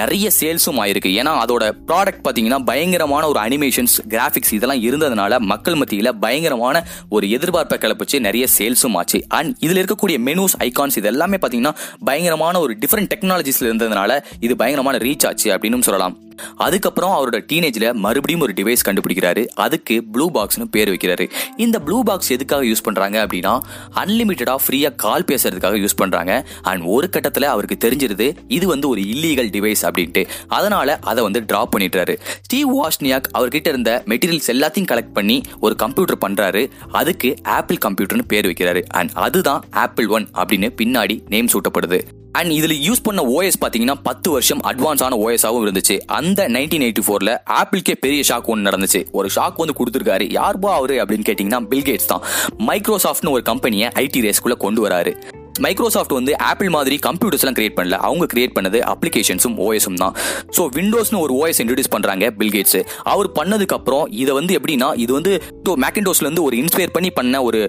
நிறைய 0.00 0.30
சேல்ஸும் 0.40 0.78
ஆயிருக்கு. 0.82 1.10
ஏன்னா 1.20 1.32
அதோட 1.44 1.64
ப்ராடக்ட் 1.88 2.22
பார்த்தீங்கன்னா 2.26 2.58
பயங்கரமான 2.70 3.28
ஒரு 3.28 3.40
அனிமேஷன்ஸ் 3.40 3.96
கிராஃபிக்ஸ் 4.14 4.52
இதெல்லாம் 4.58 4.82
இருந்ததுனால 4.88 5.38
மக்கள் 5.52 5.74
மத்தியில் 5.74 6.12
பயங்கரமான 6.24 6.84
ஒரு 7.08 7.26
எதிர்பார்ப்பை 7.26 7.78
கிளப்பிச்சு 7.84 8.20
நிறைய 8.20 8.46
சேல்ஸும் 8.58 8.96
ஆச்சு. 9.02 9.20
அண்ட் 9.28 9.52
இதில் 9.60 9.80
இருக்கக்கூடிய 9.82 10.18
மெனூஸ் 10.28 10.56
ஐகான்ஸ் 10.68 10.98
இது 11.02 11.10
எல்லாமே 11.12 11.38
பார்த்தீங்கன்னா 11.42 11.74
பயங்கரமான 12.04 12.60
ஒரு 12.60 12.76
டிஃப்ரெண்ட் 12.84 13.12
டெக்னாலஜிஸில் 13.14 13.70
இருந்ததுனால 13.70 14.20
இது 14.40 14.56
பயங்கரமான 14.56 14.98
ரீச் 15.06 15.26
ஆச்சு 15.30 15.50
அப்படின்னு 15.54 15.88
சொல்லலாம். 15.90 16.16
அதுக்கப்புறம் 16.56 17.14
அவரோட 17.18 17.38
டீனேஜில் 17.52 17.92
மறுபடியும் 17.92 18.40
ஒரு 18.40 18.52
டிவைஸ் 18.56 18.84
கண்டுபிடிக்கிறாரு. 18.84 19.46
அதுக்கு 19.46 20.04
ப்ளூ 20.04 20.30
பாக்ஸ்னு 20.30 20.64
பேர் 20.70 20.90
வைக்கிறாரு. 20.90 21.30
இந்த 21.56 21.78
ப்ளூ 21.78 22.02
பாக்ஸ் 22.02 22.30
எதுக்காக 22.30 22.64
யூஸ் 22.64 22.86
பண்ணுறாங்க 22.88 23.16
அப்படின்னா 23.24 23.54
அன்லிமிட்டடாக 23.94 24.56
ஃப்ரீயாக 24.66 24.94
கால் 24.94 25.24
பேசுறதுக்காக 25.24 25.78
யூஸ் 25.84 25.98
பண்ணுறாங்க 26.02 26.44
அண்ட் 26.62 26.84
ஒரு 26.84 27.08
கட்டத்தில் 27.10 27.42
அவருக்கு 27.42 27.88
தெரிஞ்சிருது 27.88 28.36
இது 28.48 28.66
வந்து 28.66 28.88
ஒரு 28.88 29.00
இல்லீகல் 29.00 29.50
டிவைஸ் 29.56 29.82
அப்படின்ட்டு. 29.82 30.26
அதனால் 30.48 30.98
அதை 31.00 31.22
வந்து 31.22 31.40
ட்ராப் 31.40 31.74
பண்ணிட்டாரு 31.76 32.16
ஸ்டீவ் 32.42 32.72
வாஷ்னியாக் 32.76 33.30
அவர்கிட்ட 33.38 33.68
இருந்த 33.68 34.02
மெட்டீரியல்ஸ் 34.06 34.50
எல்லாத்தையும் 34.54 34.90
கலெக்ட் 34.92 35.12
பண்ணி 35.12 35.40
ஒரு 35.60 35.76
கம்ப்யூட்டர் 35.76 36.22
பண்ணுறாரு 36.26 36.70
அதுக்கு 36.92 37.36
ஆப்பிள் 37.42 37.82
கம்ப்யூட்டர்னு 37.86 38.28
பேர் 38.28 38.46
வைக்கிறாரு. 38.46 38.82
அண்ட் 38.88 39.10
அதுதான் 39.14 39.62
ஆப்பிள் 39.70 40.06
ஒன் 40.06 40.28
அப்படின்னு 40.34 40.70
பின்னாடி 40.82 41.20
நேம் 41.28 41.46
சூட்டப்படுது. 41.46 42.00
அண்ட் 42.32 42.50
இதில் 42.50 42.90
யூஸ் 42.90 43.02
பண்ண 43.02 43.22
ஓஎஸ் 43.22 43.60
பார்த்தீங்கன்னா 43.60 43.94
பத்து 44.02 44.30
வருஷம் 44.30 44.60
அட்வான்ஸான 44.62 45.16
ஓஎஸாகவும் 45.24 45.68
இருந்துச்சு. 45.68 45.98
அந்த 45.98 46.48
நைன்டீன் 46.48 46.84
எயிட்டி 46.86 47.02
ஃபோரில் 47.08 47.38
ஆப்பிள்கே 47.50 47.94
பெரிய 48.00 48.22
ஷாக் 48.28 48.44
ஒன்று 48.44 48.70
நடந்துச்சு. 48.70 49.10
ஒரு 49.10 49.28
ஷாக் 49.36 49.56
வந்து 49.56 49.74
கொடுத்துருக்காரு. 49.78 50.28
யார்பா 50.32 50.72
அவரு 50.72 50.94
அப்படின்னு 50.94 51.24
கேட்டிங்கன்னா 51.24 51.66
பில்கேட்ஸ் 51.70 52.06
தான். 52.06 52.22
மைக்ரோசாஃப்ட்னு 52.58 53.30
ஒரு 53.30 53.42
கம்பெனியை 53.42 53.90
ஐடி 53.94 54.32
ரேஸ்குள்ளே 54.32 54.56
கொண்டு 54.56 54.88
வராரு. 54.88 55.38
மைக்ரோசாஃப்ட் 55.66 56.14
வந்து 56.18 56.34
ஆப்பிள் 56.50 56.70
மாதிரி 56.76 56.98
கம்ப்யூட்டர்ஸ்லாம் 57.08 57.58
கிரியேட் 57.60 57.76
பண்ணல. 57.78 57.98
அவங்க 58.08 58.28
கிரியேட் 58.34 58.56
பண்ணது 58.58 58.80
அப்ளிகேஷன்ஸும் 58.92 59.58
ஓஎஸும் 59.66 60.00
தான். 60.04 60.14
ஸோ 60.58 60.62
விண்டோஸ்னு 60.78 61.20
ஒரு 61.24 61.32
ஓஎஸ் 61.40 61.62
இன்ட்ரடியூஸ் 61.64 61.92
பண்ணுறாங்க 61.96 62.24
பில்கேட்ஸ் 62.42 62.80
அவர் 63.14 63.30
பண்ணதுக்கப்புறம் 63.40 64.06
இதை 64.22 64.32
வந்து 64.40 64.52
எப்படின்னா 64.60 64.90
இது 65.04 65.12
வந்து 65.18 65.34
மேக்கின்டோஸ்ல 65.82 65.88
மேக்கின்டோஸ்லேருந்து 66.00 66.44
ஒரு 66.48 66.56
இன்ஸ்பயர் 66.62 66.92
பண்ணி 66.94 67.10
பண்ண 67.18 67.36
ஒரு 67.48 67.60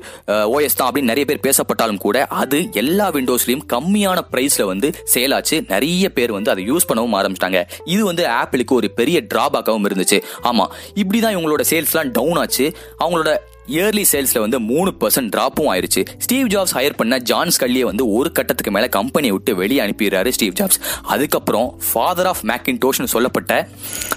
ஓஎஸ் 0.55 0.77
தான் 0.79 0.87
அப்படின்னு 0.87 1.11
நிறைய 1.11 1.25
பேர் 1.29 1.41
பேசப்பட்டாலும் 1.45 2.01
கூட 2.05 2.17
அது 2.41 2.57
எல்லா 2.81 3.07
விண்டோஸ்லையும் 3.15 3.63
கம்மியான 3.73 4.19
ப்ரைஸில் 4.33 4.69
வந்து 4.71 4.87
சேல் 5.13 5.33
ஆச்சு. 5.37 5.57
நிறைய 5.73 6.05
பேர் 6.17 6.35
வந்து 6.37 6.51
அதை 6.53 6.63
யூஸ் 6.71 6.87
பண்ணவும் 6.89 7.15
ஆரம்பிச்சிட்டாங்க. 7.19 7.61
இது 7.93 8.01
வந்து 8.09 8.23
ஆப்பிளுக்கு 8.41 8.75
ஒரு 8.79 8.89
பெரிய 8.99 9.19
டிராபேக்காகவும் 9.33 9.87
இருந்துச்சு. 9.89 10.19
ஆமாம் 10.51 10.71
இப்படி 11.01 11.19
தான் 11.25 11.35
இவங்களோட 11.35 11.65
சேல்ஸ்லாம் 11.71 12.13
டவுன் 12.17 12.39
ஆச்சு. 12.43 12.67
அவங்களோட 13.03 13.31
இயர்லி 13.71 14.03
சேல்ஸ்ல 14.11 14.39
வந்து 14.39 14.59
மூணு 14.59 14.93
பர்சன்ட் 14.99 15.31
டிராப்பும் 15.35 15.67
ஆயிருச்சு. 15.73 16.01
ஸ்டீவ் 16.17 16.47
ஜாப்ஸ் 16.47 16.73
ஹையர் 16.73 16.97
பண்ண 16.97 17.17
ஜான் 17.19 17.51
ஸ்கல்லியை 17.57 17.85
வந்து 17.91 18.11
ஒரு 18.11 18.31
கட்டத்துக்கு 18.31 18.71
மேல 18.71 18.87
கம்பெனியை 18.87 19.33
விட்டு 19.35 19.55
வெளியே 19.55 19.81
அனுப்பிடுறாரு 19.81 20.29
ஸ்டீவ் 20.29 20.53
ஜாப்ஸ் 20.53 20.79
அதுக்கப்புறம் 21.03 21.79
ஃபாதர் 21.93 22.25
ஆஃப் 22.25 22.43
மேக்கின்டோஷ்னு 22.43 23.03
சொல்லப்பட்ட 23.03 23.69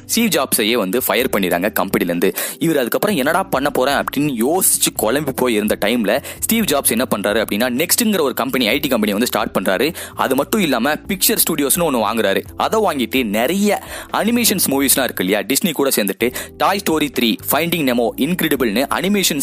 ஸ்டீவ் 0.07 0.29
ஜாப்ஸையே 0.29 0.73
வந்து 0.73 1.03
ஃபயர் 1.03 1.31
பண்ணிடுறாங்க 1.33 1.71
கம்பெனிலேருந்து 1.81 2.35
இவர் 2.59 2.77
அதுக்கப்புறம் 2.77 3.17
என்னடா 3.17 3.43
பண்ண 3.43 3.71
போறேன் 3.71 3.95
அப்படின்னு 3.95 4.33
யோசிச்சு 4.45 4.91
குழம்பி 5.03 5.33
போய் 5.37 5.55
இருந்த 5.55 5.79
டைம்ல 5.85 6.23
ஸ்டீவ் 6.41 6.65
ஜாப்ஸ் 6.65 6.95
என்ன 6.97 7.07
பண்றாரு 7.17 7.45
அப்படின்னா 7.45 7.69
நெக்ஸ்ட்ங்கிற 7.81 8.21
ஒரு 8.21 8.35
கம்பெனி 8.35 8.69
ஐடி 8.69 8.89
கம்பெனி 8.89 9.13
வந்து 9.13 9.27
ஸ்டார்ட் 9.27 9.57
பண்றாரு. 9.59 9.95
அது 10.15 10.35
மட்டும் 10.35 10.61
இல்லாம 10.61 10.95
பிக்சர் 10.95 11.43
ஸ்டுடியோஸ்னு 11.45 11.83
ஒன்று 11.83 12.05
வாங்குறாரு. 12.09 12.43
அதை 12.57 12.81
வாங்கிட்டு 12.81 13.25
நிறைய 13.25 13.83
அனிமேஷன்ஸ் 14.13 14.67
மூவிஸ்லாம் 14.67 15.09
இருக்கு 15.09 15.25
இல்லையா? 15.25 15.41
டிஸ்னி 15.41 15.73
கூட 15.73 15.91
சேர்ந்துட்டு 15.97 16.35
Toy 16.57 16.81
Story 16.85 17.09
three 17.19 17.31
Finding 17.53 17.87
Nemo 17.91 18.09
இன்கிரெடிபிள்னு 18.17 18.85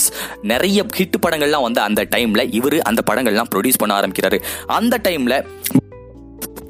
animations 0.01 0.39
நிறைய 0.41 0.85
ஹிட் 0.97 1.21
படங்கள்லாம் 1.27 1.61
வந்து 1.61 1.81
அந்த 1.81 2.07
டைம்ல 2.15 2.53
இவர் 2.53 2.79
அந்த 2.81 3.01
படங்கள்லாம் 3.11 3.51
ப்ரொடியூஸ் 3.55 3.81
பண்ண 3.83 3.99
ஆரம்பிக்கிறாரு. 3.99 4.43
அந்த 4.65 4.99
டைம்ல 5.03 5.45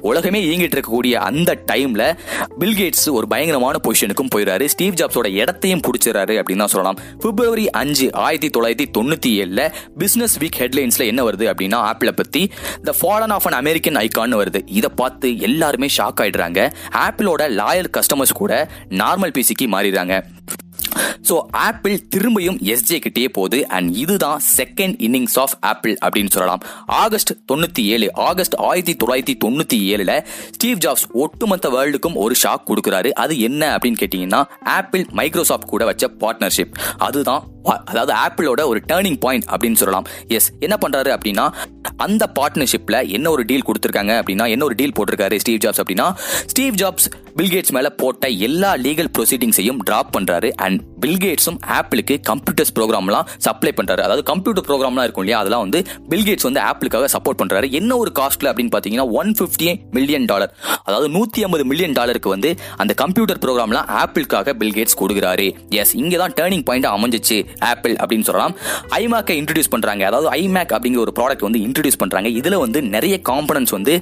உலகமே 0.00 0.38
இயங்கிட்டு 0.44 0.76
இருக்கக்கூடிய 0.76 1.12
அந்த 1.12 1.50
டைம்ல 1.72 2.16
பில்கேட்ஸ் 2.60 3.10
ஒரு 3.10 3.28
பயங்கரமான 3.28 3.78
பொசிஷனுக்கும் 3.82 4.30
போயிடுறாரு 4.34 4.64
ஸ்டீவ் 4.64 4.94
ஜாப்ஸோட 4.94 5.26
இடத்தையும் 5.26 5.80
பிடிச்சிடறாரு 5.80 6.34
அப்படின்னு 6.40 6.56
தான் 6.56 6.66
சொல்லலாம். 6.66 6.98
பிப்ரவரி 7.18 7.70
அஞ்சு 7.70 8.12
ஆயிரத்தி 8.12 8.60
தொள்ளாயிரத்தி 8.60 8.86
தொண்ணூத்தி 8.98 9.30
ஏழுல 9.42 9.72
பிசினஸ் 9.98 10.38
வீக் 10.38 10.58
ஹெட்லைன்ஸ்ல 10.58 11.06
என்ன 11.06 11.30
வருது 11.30 11.46
அப்படின்னா 11.52 11.74
ஆப்பிளை 11.74 12.14
பத்தி 12.16 12.50
the 12.82 12.94
fallen 13.00 13.34
of 13.36 13.46
an 13.46 13.58
American 13.62 13.94
icon 13.94 14.36
வருது. 14.40 14.62
இதை 14.66 14.90
பார்த்து 14.96 15.38
எல்லாருமே 15.38 15.90
ஷாக் 15.96 16.20
ஆயிடுறாங்க. 16.20 16.72
ஆப்பிளோட 17.06 17.48
லாயல் 17.60 17.92
கஸ்டமர்ஸ் 17.98 18.34
கூட 18.34 18.68
நார்மல் 18.88 19.36
பிசிக்கு 19.38 19.66
மாறிடுறாங்க. 19.66 20.22
ஸோ 21.28 21.36
ஆப்பிள் 21.50 21.94
திரும்பியும் 22.16 22.58
எஸ்ஜே 22.72 22.98
கிட்டே 22.98 23.28
போகுது. 23.28 23.68
அண்ட் 23.68 23.96
இதுதான் 23.96 24.40
செகண்ட் 24.56 24.96
இன்னிங்ஸ் 25.06 25.38
ஆஃப் 25.38 25.56
ஆப்பிள் 25.60 25.94
அப்படின்னு 26.04 26.32
சொல்லலாம். 26.36 26.62
ஆகஸ்ட் 26.86 27.32
தொண்ணூற்றி 27.52 27.84
ஏழு 27.94 28.08
ஆகஸ்ட் 28.28 28.56
ஆயிரத்தி 28.70 28.96
தொள்ளாயிரத்தி 29.04 29.36
தொண்ணூற்றி 29.44 29.78
ஏழில் 29.92 30.14
ஸ்டீவ் 30.56 30.82
ஜாப்ஸ் 30.86 31.06
ஒட்டுமொத்த 31.12 31.68
வேர்ல்டுக்கும் 31.70 32.18
ஒரு 32.24 32.34
ஷாக் 32.42 32.68
கொடுக்குறாரு. 32.70 33.12
அது 33.24 33.40
என்ன 33.40 33.62
அப்படின்னு 33.76 34.00
கேட்டிங்கன்னா 34.02 34.42
ஆப்பிள் 34.78 35.04
மைக்ரோசாஃப்ட் 35.12 35.72
கூட 35.74 35.84
வச்ச 35.84 36.10
பார்ட்னர்ஷிப் 36.20 36.76
அதுதான் 36.98 37.42
அதாவது 37.64 38.12
ஆப்பிளோட 38.24 38.60
ஒரு 38.72 38.82
டேர்னிங் 38.92 39.18
பாயிண்ட் 39.24 39.46
அப்படின்னு 39.52 39.80
சொல்லலாம். 39.82 40.06
எஸ் 40.28 40.50
என்ன 40.60 40.76
பண்றாரு 40.84 41.10
அப்படின்னா 41.16 41.46
அந்த 41.96 42.24
பார்ட்னர்ஷிப்ல 42.38 43.08
என்ன 43.08 43.30
ஒரு 43.30 43.44
டீல் 43.44 43.66
கொடுத்துருக்காங்க 43.68 44.12
அப்படின்னா 44.20 44.48
என்ன 44.48 44.64
ஒரு 44.64 44.74
டீல் 44.74 44.94
போட்டிருக்காரு 44.98 45.36
ஸ்டீவ் 45.38 45.60
ஜாப்ஸ் 45.64 45.82
அப்படின்னா 45.82 46.06
ஸ்டீவ் 46.52 46.74
ஜாப்ஸ் 46.74 47.08
பில்கேட்ஸ் 47.36 47.72
மேல 47.72 47.90
போட்ட 47.90 48.28
எல்லா 48.28 48.74
லீகல் 48.74 49.10
ப்ரொசீடிங்ஸையும் 49.18 49.78
டிராப் 49.78 50.10
பண்றாரு. 50.16 50.50
அண்ட் 50.64 50.80
பில்கேட்ஸும் 51.04 51.58
ஆப்பிளுக்கு 51.78 52.14
கம்ப்யூட்டர்ஸ் 52.30 52.72
ப்ரோக்ராம்லாம் 52.78 53.28
சப்ளை 53.36 53.72
பண்றாரு. 53.76 54.02
அதாவது 54.06 54.22
கம்ப்யூட்டர் 54.22 54.66
ப்ரோக்ராம்லாம் 54.68 55.02
இருக்கும் 55.02 55.24
இல்லையா? 55.24 55.38
அதெல்லாம் 55.38 55.60
வந்து 55.60 55.82
பில்கேட்ஸ் 56.08 56.46
வந்து 56.48 56.60
ஆப்பிளுக்காக 56.60 57.08
சப்போர்ட் 57.14 57.40
பண்றாரு. 57.42 57.70
என்ன 57.70 57.96
ஒரு 57.96 58.12
காஸ்ட்ல 58.18 58.50
அப்படின்னு 58.52 58.74
பாத்தீங்கன்னா 58.76 59.06
ஒன் 59.20 59.32
பிப்டி 59.40 59.90
மில்லியன் 59.90 60.24
டாலர் 60.24 60.52
அதாவது 60.82 61.08
நூத்தி 61.16 61.42
ஐம்பது 61.46 61.64
மில்லியன் 61.64 61.92
டாலருக்கு 61.92 62.28
வந்து 62.28 62.54
அந்த 62.76 62.94
கம்ப்யூட்டர் 62.94 63.38
ப்ரோக்ராம்லாம் 63.38 63.88
ஆப்பிளுக்காக 64.02 64.54
பில்கேட்ஸ் 64.62 64.98
கொடுக்குறாரு. 65.00 65.48
எஸ் 65.68 65.94
இங்கே 65.94 66.16
தான் 66.16 66.32
டேர்னிங் 66.40 66.64
பாயிண்ட் 66.64 66.86
அமைஞ்சிச்சு. 66.86 67.38
ஆப்பிள் 67.70 67.94
அப்படின்னு 68.02 68.26
சொல்லலாம். 68.28 68.54
ஐமேக்கை 69.00 69.36
இன்ட்ரடியூஸ் 69.40 69.72
பண்ணுறாங்க 69.74 70.02
அதாவது 70.10 70.28
ஐமேக் 70.40 70.72
அப்படிங்கிற 70.76 71.02
ஒரு 71.06 71.14
ப்ராடக்ட் 71.18 71.46
வந்து 71.48 71.60
இன்ட்ரடியூஸ் 71.66 72.00
பண்ணுறாங்க 72.02 72.28
இதில் 72.40 72.58
வந்து 72.64 72.82
நிறைய 72.94 73.14
காம்பனன்ஸ் 73.30 73.74
வந்து 73.76 73.94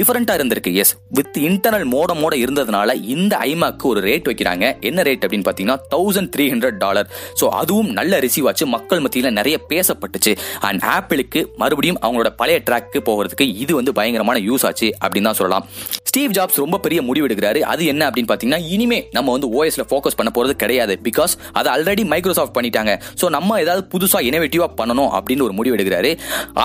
டிஃப்ரெண்ட்டாக 0.00 0.38
இருந்திருக்கு. 0.40 0.72
எஸ் 0.82 0.94
வித் 1.18 1.38
இன்டர்னல் 1.48 1.86
மோடமோட 1.94 2.34
இருந்ததுனால 2.44 2.94
இந்த 3.14 3.32
ஐமேக்கு 3.50 3.86
ஒரு 3.92 4.00
ரேட் 4.08 4.28
வைக்கிறாங்க. 4.30 4.64
என்ன 4.90 5.02
ரேட் 5.08 5.24
அப்படின்னு 5.26 5.48
பார்த்தீங்கன்னா 5.48 5.78
thousand 5.94 6.32
three 6.36 6.46
hundred 6.52 6.78
dollar 6.84 7.08
so 7.40 7.48
அதுவும் 7.60 7.90
நல்ல 7.98 8.18
ரிசீவ் 8.26 8.48
ஆச்சு. 8.50 8.66
மக்கள் 8.76 9.02
மத்தியில் 9.06 9.36
நிறைய 9.40 9.58
பேசப்பட்டுச்சு. 9.72 10.34
அண்ட் 10.68 10.82
ஆப்பிளுக்கு 10.96 11.42
மறுபடியும் 11.62 12.00
அவங்களோட 12.02 12.30
பழைய 12.40 12.58
ட்ராக்கு 12.68 13.00
போகிறதுக்கு 13.08 13.46
இது 13.64 13.72
வந்து 13.80 13.92
பயங்கரமான 13.98 14.38
யூஸ் 14.48 14.66
ஆச்சு 14.70 14.90
அப்படின்னு 15.02 15.28
தான் 15.30 15.40
சொல்லலாம். 15.40 15.66
ஸ்டீவ் 16.10 16.34
ஜாப்ஸ் 16.36 16.60
ரொம்ப 16.62 16.76
பெரிய 16.84 17.00
முடிவெடுக்கிறாரு. 17.08 17.60
அது 17.72 17.82
என்ன 17.92 18.02
அப்படின்னு 18.08 18.30
பாத்தீங்கன்னா 18.32 18.60
இனிமே 18.74 18.98
நம்ம 19.16 19.32
வந்து 19.36 19.48
ஓஎஸ்ல 19.56 19.84
ஃபோக்கஸ் 19.90 20.18
பண்ண 20.18 20.30
போறது 20.36 20.54
கிடையாது. 20.62 20.94
பிகாஸ் 21.08 21.34
அதை 21.58 21.68
ஆல்ரெடி 21.74 22.04
மைக்ரோசாஃப்ட் 22.12 22.56
பண்ணிட்டாங்க. 22.58 22.94
ஸோ 23.20 23.28
நம்ம 23.36 23.60
ஏதாவது 23.64 23.84
புதுசாக 23.94 24.28
இனோவேட்டிவா 24.30 24.68
பண்ணணும் 24.80 25.10
அப்படின்னு 25.18 25.46
ஒரு 25.48 25.56
முடிவு 25.58 25.76
எடுக்கிறாரு 25.76 26.12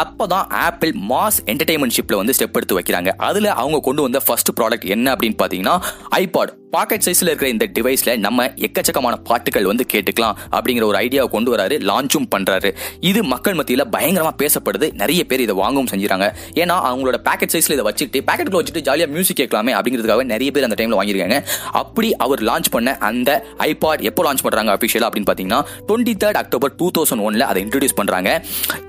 அப்பதான் 0.02 0.46
ஆப்பிள் 0.68 0.94
மாஸ் 1.12 1.40
என்டர்டைன்மெண்ட் 1.54 1.96
ஷிப்ல 1.98 2.20
வந்து 2.22 2.36
ஸ்டெப் 2.38 2.58
எடுத்து 2.60 2.80
வைக்கிறாங்க. 2.80 3.12
அதுல 3.30 3.54
அவங்க 3.62 3.80
கொண்டு 3.90 4.02
வந்த 4.08 4.22
ஃபர்ஸ்ட் 4.28 4.54
ப்ராடக்ட் 4.60 4.88
என்ன 4.98 5.14
அப்படின்னு 5.16 5.40
பாத்தீங்கன்னா 5.44 5.76
ஐபாட் 6.22 6.54
பாக்கெட் 6.76 7.04
சைஸ்ல 7.06 7.30
இருக்கிற 7.32 7.50
இந்த 7.56 7.66
டிவைஸ்ல 7.76 8.12
நம்ம 8.26 8.46
எக்கச்சக்கமான 8.66 9.16
பாட்டுகள் 9.30 9.68
வந்து 9.72 9.84
கேட்டுக்கலாம் 9.94 10.36
அப்படிங்கிற 10.56 10.86
ஒரு 10.92 10.98
ஐடியாவை 10.98 11.28
கொண்டு 11.36 11.50
வராரு 11.56 11.76
லான்ச்சும் 11.90 12.28
பண்றாரு. 12.36 12.70
இது 13.10 13.20
மக்கள் 13.34 13.56
மத்தியில 13.60 13.84
பயங்கரமா 13.96 14.32
பேசப்படுது. 14.42 14.88
நிறைய 15.02 15.22
பேர் 15.30 15.44
இதை 15.46 15.56
வாங்கவும் 15.56 15.92
செஞ்சுறாங்க. 15.92 16.26
ஏன்னா 16.62 16.76
அவங்களோட 16.90 17.18
பேக்கெட் 17.28 17.54
சைஸ்ல 17.54 17.76
இதை 17.76 17.86
வச்சுட்டு 17.90 18.20
பேக்கெட்ல 18.30 18.60
வச்சுட்டு 18.60 18.82
ஜாலியா 18.88 19.08
மியூசிக் 19.14 19.40
கேட்கலாமே 19.42 19.74
அப்படிங்கிறதுக்காக 19.78 20.24
நிறைய 20.34 20.50
பேர் 20.56 20.68
அந்த 20.68 20.78
டைம்ல 20.80 20.98
வாங்கியிருக்காங்க. 21.00 21.38
அப்படி 21.82 22.10
அவர் 22.26 22.44
லான்ச் 22.50 22.70
பண்ண 22.76 22.98
அந்த 23.10 23.30
ஐபாட் 23.70 24.04
எப்போ 24.10 24.24
லான்ச் 24.28 24.44
பண்றாங்க 24.48 24.74
அபிஷியலா 24.76 25.08
அப்படின்னு 25.10 25.30
பாத்தீங்கன்னா 25.32 25.62
twenty 25.88 26.16
third 26.24 26.40
October 26.44 26.76
two 26.82 26.90
thousand 26.98 27.26
ஒன்ல 27.28 27.48
அதை 27.52 27.64
இன்ட்ரடியூஸ் 27.66 27.98
பண்றாங்க. 28.02 28.30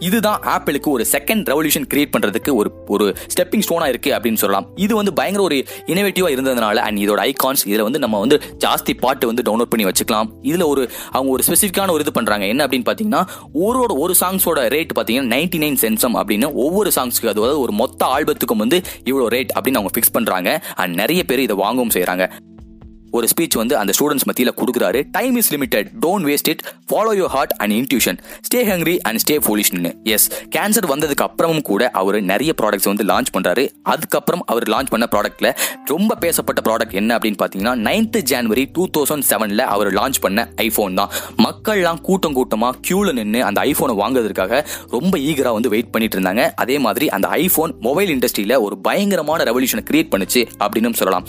இதுதான் 0.08 0.40
ஆப்பிளுக்கு 0.54 0.90
ஒரு 0.96 1.06
செகண்ட் 1.12 1.46
ரெவல்யூஷன் 1.52 1.88
கிரியேட் 1.94 2.14
பண்றதுக்கு 2.16 2.54
ஒரு 2.60 2.72
ஒரு 2.96 3.06
ஸ்டெப்பிங் 3.34 3.64
ஸ்டோனா 3.68 3.88
இருக்கு 3.94 4.12
அப்படின்னு 4.18 4.42
சொல்லலாம். 4.44 4.68
இது 4.86 4.94
வந்து 5.00 5.14
பயங்கர 5.20 5.44
ஒரு 5.48 5.60
இனோவேட்டிவா 5.92 6.32
இருந்ததுனால 6.36 6.86
அண்ட் 6.88 6.98
இதோட 7.04 7.22
ஐகான்ஸ் 7.30 7.64
இதில் 7.76 7.88
வந்து 7.88 8.02
நம்ம 8.04 8.18
வந்து 8.24 8.36
ஜாஸ்தி 8.64 8.92
பாட்டு 9.04 9.24
வந்து 9.30 9.42
டவுன்லோட் 9.46 9.72
பண்ணி 9.72 9.86
வச்சுக்கலாம். 9.88 10.28
இதுல 10.50 10.66
ஒரு 10.72 10.82
அவங்க 11.16 11.30
ஒரு 11.36 11.42
ஸ்பெசிஃபிக்கான 11.46 11.94
ஒரு 11.96 12.04
இது 12.04 12.12
பண்றாங்க. 12.18 12.44
என்ன 12.52 12.66
அப்படின்னு 12.66 12.88
பாத்தீங்கன்னா 12.90 13.22
ஒரு 13.66 13.80
ஒரு 14.04 14.14
சாங்ஸோட 14.20 14.60
ரேட் 14.74 14.96
பார்த்தீங்கன்னா 14.98 15.30
நைன்டி 15.34 15.60
நைன் 15.64 15.78
சென்சம் 15.84 16.16
அப்படின்னு 16.20 16.48
ஒவ்வொரு 16.64 16.90
சாங்ஸ்க்கு 16.96 17.32
அதாவது 17.34 17.60
ஒரு 17.64 17.72
மொத்த 17.82 18.00
ஆல்பத்துக்கும் 18.16 18.62
வந்து 18.64 18.80
இவ்வளவு 19.04 19.32
ரேட் 19.36 19.54
அப்படின்னு 19.56 19.80
அவங்க 19.80 19.94
ஃபிக்ஸ் 19.96 20.16
பண்றாங்க. 20.18 20.50
அண்ட் 20.82 20.94
நிறைய 21.02 21.22
பேர் 21.24 21.46
இதை 21.46 21.56
வாங்கவும் 21.64 21.94
செய்கிறாங்க 21.96 22.26
ஒரு 23.18 23.26
ஸ்பீச் 23.32 23.56
வந்து 23.62 23.74
அந்த 23.80 23.92
ஸ்டூடெண்ட்ஸ் 23.96 24.26
மத்தியில் 24.30 24.54
கொடுக்குறாரு. 24.60 25.00
Time 25.16 25.36
is 25.40 25.50
limited 25.54 25.88
don't 26.04 26.26
waste 26.30 26.48
it 26.52 26.62
follow 26.90 27.12
your 27.20 27.32
heart 27.36 27.54
and 27.62 27.74
intuition 27.78 28.18
stay 28.48 28.60
hungry 28.70 28.96
and 29.08 29.20
stay 29.24 29.36
ஃபோலிஷ்னு 29.44 29.92
எஸ் 30.14 30.26
கேன்சர் 30.56 30.88
வந்ததுக்கு 30.92 31.24
அப்புறமும் 31.28 31.64
கூட 31.70 31.90
அவர் 32.00 32.18
நிறைய 32.32 32.52
ப்ராடக்ட்ஸ் 32.62 32.88
வந்து 32.92 33.04
லான்ச் 33.10 33.32
பண்ணுறாரு 33.36 33.64
அதுக்கப்புறம் 33.94 34.42
அவர் 34.52 34.66
லான்ச் 34.74 34.92
பண்ண 34.94 35.08
ப்ராடக்ட்ல 35.14 35.50
ரொம்ப 35.92 36.14
பேசப்பட்ட 36.24 36.60
ப்ராடக்ட் 36.68 36.96
என்ன 37.00 37.10
அப்படின்னு 37.18 37.40
பார்த்தீங்கன்னா 37.42 37.74
நைன்த் 37.88 38.18
ஜனவரி 38.32 38.64
டூ 38.76 38.84
தௌசண்ட் 38.96 39.26
செவனில் 39.30 39.64
அவர் 39.74 39.90
லான்ச் 39.98 40.20
பண்ண 40.24 40.48
ஐஃபோன் 40.66 40.94
தான். 41.00 41.10
மக்கள்லாம் 41.44 42.00
கூட்டம் 42.08 42.36
கூட்டமாக 42.38 42.78
க்யூவில் 42.86 43.16
நின்று 43.18 43.40
அந்த 43.48 43.60
ஐஃபோனை 43.70 43.94
வாங்குறதுக்காக 44.02 44.62
ரொம்ப 44.96 45.14
ஈகராக 45.28 45.54
வந்து 45.58 45.72
வெயிட் 45.74 45.92
பண்ணிட்டு 45.94 46.16
இருந்தாங்க. 46.18 46.42
அதே 46.62 46.78
மாதிரி 46.86 47.08
அந்த 47.16 47.28
ஐஃபோன் 47.42 47.72
மொபைல் 47.86 48.12
இண்டஸ்ட்ரியில் 48.16 48.56
ஒரு 48.66 48.76
பயங்கரமான 48.88 49.44
ரெவல்யூஷனை 49.50 49.84
கிரியேட் 49.90 50.12
பண்ணுச்சு 50.14 50.42
அப்படின்னு 50.64 51.00
சொல்லலாம். 51.02 51.26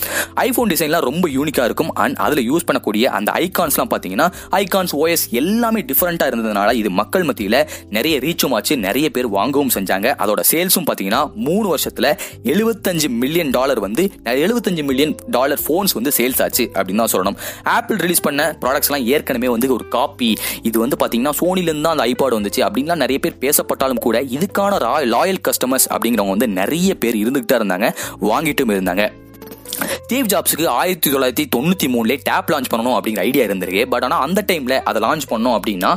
ஐஃபோன் 0.47 0.71
டிசைன்லாம் 0.73 1.05
ரொம்ப 1.09 1.27
யூனிக்காக 1.37 1.67
இருக்கும். 1.69 1.75
அண்ட் 1.85 2.15
அதில் 2.15 2.51
யூஸ் 2.51 2.65
பண்ணக்கூடிய 2.67 3.03
அந்த 3.03 3.31
ஐகான்ஸ்லாம் 3.31 3.89
பார்த்தீங்கன்னா 3.89 4.31
ஐகான்ஸ் 4.51 4.95
ஓஎஸ் 4.95 5.29
எல்லாமே 5.29 5.81
டிஃப்ரெண்ட்டாக 5.81 6.31
இருந்ததுனால 6.31 6.73
இது 6.73 6.89
மக்கள் 6.89 7.23
மத்தியில் 7.23 7.69
நிறைய 7.89 8.17
ரீச்சும் 8.17 8.53
ஆச்சு. 8.53 8.77
நிறைய 8.77 9.09
பேர் 9.09 9.27
வாங்கவும் 9.27 9.71
செஞ்சாங்க. 9.73 10.07
அதோட 10.23 10.41
சேல்ஸும் 10.51 10.85
பார்த்தீங்கன்னா 10.89 11.33
மூணு 11.33 11.67
வருஷத்தில் 11.67 12.17
எழுபத்தஞ்சு 12.43 13.09
மில்லியன் 13.09 13.49
டாலர் 13.49 13.79
வந்து 13.79 14.11
எழுபத்தஞ்சு 14.23 14.83
மில்லியன் 14.83 15.15
டாலர் 15.27 15.59
ஃபோன்ஸ் 15.67 15.93
வந்து 15.93 16.11
சேல்ஸ் 16.17 16.43
ஆச்சு 16.43 16.69
அப்படின்னு 16.73 17.05
தான் 17.05 17.13
சொல்லணும். 17.13 17.37
ஆப்பிள் 17.63 17.97
ரிலீஸ் 17.97 18.21
பண்ண 18.21 18.57
ப்ராடக்ட்ஸ்லாம் 18.61 19.03
ஏற்கனவே 19.03 19.47
வந்து 19.47 19.73
ஒரு 19.73 19.87
காப்பி 19.87 20.37
இது 20.61 20.79
வந்து 20.79 20.97
பார்த்தீங்கன்னா 20.99 21.31
சோனிலேருந்து 21.39 21.81
தான் 21.81 21.97
அந்த 21.97 22.05
ஐபாடு 22.11 22.39
வந்துச்சு. 22.39 22.61
அப்படின்லாம் 22.67 22.95
நிறைய 22.95 23.19
பேர் 23.19 23.37
பேசப்பட்டாலும் 23.39 23.99
கூட 23.99 24.21
இதுக்கான 24.21 24.75
லாயல் 25.15 25.43
கஸ்டமர்ஸ் 25.47 25.87
அப்படிங்கிறவங்க 25.89 26.29
வந்து 26.29 26.47
நிறைய 26.47 26.95
பேர் 26.95 27.15
இருந்துகிட்டே 27.15 27.55
இருந்தாங்க. 27.59 27.95
வாங்கிட்டும் 28.21 28.73
இருந்தாங்க. 28.77 29.11
ஸ்டீவ் 30.07 30.27
ஜாப்ஸுக்கு 30.31 30.65
ஆயிரத்தி 30.81 31.09
தொள்ளாயிரத்தி 31.13 31.45
தொண்ணூற்றி 31.53 31.87
மூணுலேயே 31.93 32.19
டேப் 32.27 32.49
லான்ச் 32.51 32.69
பண்ணணும் 32.73 32.93
அப்படிங்கிற 32.97 33.21
ஐடியா 33.29 33.45
இருந்திருக்கு. 33.47 33.81
பட் 33.93 34.03
ஆனால் 34.07 34.21
அந்த 34.25 34.39
டைமில் 34.49 34.75
அதை 34.89 34.99
லான்ச் 35.05 35.25
பண்ணோம் 35.31 35.55
அப்படின்னா 35.57 35.89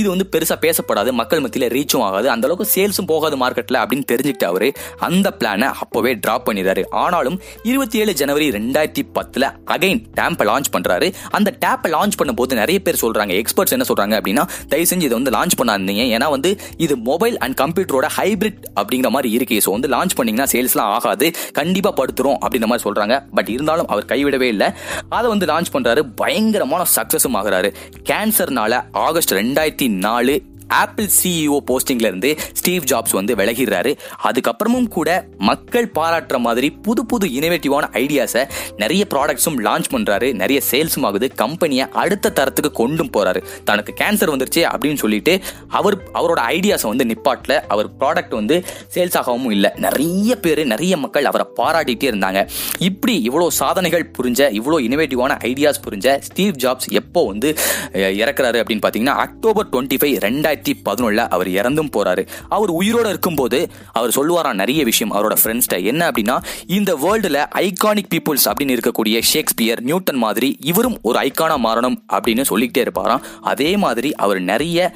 இது 0.00 0.06
வந்து 0.12 0.26
பெருசாக 0.34 0.56
பேசப்படாது 0.62 1.10
மக்கள் 1.18 1.42
மத்தியில் 1.44 1.66
ரீச்சும் 1.74 2.04
ஆகாது 2.06 2.28
அந்தளவுக்கு 2.34 2.66
சேல்ஸும் 2.74 3.08
போகாது 3.10 3.38
மார்க்கெட்டில் 3.42 3.78
அப்படின்னு 3.80 4.06
தெரிஞ்சுக்கிட்டு 4.12 4.46
அவர் 4.52 4.66
அந்த 5.08 5.32
பிளானை 5.40 5.68
அப்போவே 5.82 6.12
ட்ராப் 6.22 6.46
பண்ணிடுறாரு. 6.46 6.84
ஆனாலும் 7.02 7.36
இருபத்தி 7.70 8.00
ஏழு 8.04 8.14
ஜனவரி 8.20 8.46
ரெண்டாயிரத்தி 8.58 9.04
பத்தில் 9.18 9.46
அகைன் 9.76 10.00
டேம்பை 10.20 10.46
லான்ச் 10.50 10.70
பண்ணுறாரு 10.76 11.10
அந்த 11.38 11.52
டேப்பை 11.66 11.90
லான்ச் 11.96 12.18
பண்ணும்போது 12.22 12.58
நிறைய 12.62 12.80
பேர் 12.88 13.00
சொல்கிறாங்க 13.04 13.36
எக்ஸ்பர்ட்ஸ் 13.42 13.76
என்ன 13.78 13.88
சொல்கிறாங்க 13.90 14.16
அப்படின்னா 14.20 14.46
தயவு 14.72 14.88
செஞ்சு 14.92 15.08
இதை 15.10 15.14
வந்து 15.20 15.34
லான்ச் 15.36 15.58
பண்ணாதீங்க. 15.62 16.06
ஏன்னா 16.16 16.30
வந்து 16.36 16.52
இது 16.86 16.96
மொபைல் 17.10 17.38
அண்ட் 17.44 17.58
கம்ப்யூட்டரோட 17.62 18.08
ஹைபிரிட் 18.18 18.64
அப்படிங்கிற 18.78 19.12
மாதிரி 19.18 19.32
இருக்கு. 19.38 19.60
ஸோ 19.68 19.76
வந்து 19.76 19.92
லான்ச் 19.96 20.18
பண்ணிங்கன்னா 20.20 20.48
சேல்ஸ்லாம் 20.56 20.96
ஆகாது 20.96 21.28
கண்டிப்பாக 21.60 21.94
படுத்துரும் 22.02 22.40
அப்படின்ற 22.46 22.70
மாதிரி 22.72 22.86
சொல்கிறாங்க 22.88 23.14
பட் 23.38 23.54
இருந்தாலும் 23.58 23.88
அவர் 23.88 24.04
கைவிடவே 24.04 24.40
இல்லை. 24.40 24.70
அதை 25.08 25.28
வந்து 25.28 25.46
லான்ச் 25.46 25.72
பண்றாரு. 25.72 26.02
பயங்கரமான 26.16 26.84
சக்சஸும் 26.96 27.36
ஆகிறாரு. 27.36 27.74
கேன்சர்னால 28.04 28.84
ஆகஸ்ட் 28.92 29.34
ரெண்டாயிரத்தி 29.34 29.88
நாலு 29.88 30.42
ஆப்பிள் 30.68 31.08
சிஇஓ 31.22 31.58
போஸ்டிங்ல 31.70 32.08
இருந்து 32.10 32.36
ஸ்டீவ் 32.52 32.82
ஜாப்ஸ் 32.82 33.12
வந்து 33.12 33.34
விலகிறாரு 33.34 33.96
அதுக்கப்புறமும் 34.28 34.88
கூட 34.88 35.26
மக்கள் 35.38 35.90
பாராட்டுற 35.94 36.38
மாதிரி 36.38 36.70
புது 36.70 37.06
புது 37.06 37.26
இனோவேட்டிவான 37.26 37.84
ஐடியாஸை 38.02 38.48
நிறைய 38.76 39.06
ப்ராடக்ட்ஸும் 39.14 39.58
லான்ச் 39.66 39.88
பண்றாரு. 39.90 40.34
நிறைய 40.34 40.60
சேல்ஸும் 40.70 41.06
ஆகுது. 41.08 41.34
கம்பெனியை 41.34 41.86
அடுத்த 41.92 42.30
தரத்துக்கு 42.30 42.70
கொண்டும் 42.72 43.10
போறாரு. 43.16 43.42
தனக்கு 43.64 43.94
கேன்சர் 44.00 44.32
வந்துருச்சு 44.32 44.62
அப்படின்னு 44.72 44.94
சொல்லிட்டு 44.94 45.40
அவர் 45.68 45.96
அவரோட 46.14 46.40
ஐடியாஸை 46.54 46.86
வந்து 46.86 47.04
நிப்பாட்டில். 47.04 47.56
அவர் 47.68 47.88
ப்ராடக்ட் 48.00 48.34
வந்து 48.34 48.64
சேல்ஸ் 48.94 49.16
ஆகவும் 49.16 49.50
இல்லை. 49.50 49.70
நிறைய 49.76 50.36
பேர் 50.36 50.64
நிறைய 50.64 50.96
மக்கள் 50.96 51.24
அவரை 51.24 51.46
பாராட்டிகிட்டே 51.56 52.10
இருந்தாங்க. 52.12 52.48
இப்படி 52.78 53.28
இவ்வளோ 53.30 53.46
சாதனைகள் 53.46 54.10
புரிஞ்ச 54.18 54.40
இவ்வளோ 54.60 54.78
இனோவேட்டிவான 54.88 55.38
ஐடியாஸ் 55.50 55.82
புரிஞ்ச 55.86 56.18
ஸ்டீவ் 56.18 56.54
ஜாப்ஸ் 56.64 56.88
எப்போ 56.90 57.26
வந்து 57.26 57.54
இறக்குறாரு 57.94 58.60
அப்படின்னு 58.62 58.84
பார்த்தீங்கன்னா 58.86 59.18
அக்டோபர் 59.26 59.68
டுவெண்ட்டி 59.72 59.98
ஃபைவ் 60.00 60.16
ரெண்டாயிரத்தி 60.26 60.57
பதினொன்றில் 60.88 61.24
அவர் 61.36 61.48
இறந்தும் 61.48 61.90
போறாரு. 61.96 62.22
அவர் 62.48 62.70
உயிரோட 62.70 63.06
இருக்கும்போது 63.08 63.58
அவர் 63.92 64.14
சொல்லுவாரா 64.18 64.52
நிறைய 64.52 64.84
விஷயம். 64.84 65.12
அவரோட 65.12 65.36
ஃப்ரெண்ட்ஸ்கிட்ட 65.40 65.78
என்ன 65.92 66.10
அப்படின்னா 66.10 66.36
இந்த 66.66 66.90
வேர்ல்டில் 67.04 67.40
ஐகானிக் 67.64 68.10
பீப்புள்ஸ் 68.14 68.46
அப்படின்னு 68.50 68.76
இருக்கக்கூடிய 68.76 69.18
ஷேக்ஸ்பியர் 69.32 69.82
நியூட்டன் 69.82 70.20
மாதிரி 70.24 70.58
இவரும் 70.72 70.98
ஒரு 71.02 71.18
ஐக்கானா 71.18 71.56
மாறணும் 71.66 71.98
அப்படின்னு 72.16 72.46
சொல்லிக்கிட்டே 72.50 72.84
இருப்பாராம். 72.86 73.24
அதே 73.52 73.70
மாதிரி 73.76 74.14
அவர் 74.14 74.40
நிறைய 74.40 74.92